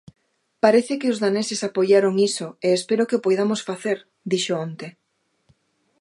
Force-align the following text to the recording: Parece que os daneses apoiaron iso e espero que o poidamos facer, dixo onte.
Parece 0.63 0.93
que 0.99 1.11
os 1.13 1.21
daneses 1.25 1.61
apoiaron 1.69 2.13
iso 2.29 2.47
e 2.65 2.67
espero 2.79 3.07
que 3.07 3.17
o 3.17 3.23
poidamos 3.25 3.61
facer, 3.69 3.97
dixo 4.31 4.53
onte. 4.65 4.87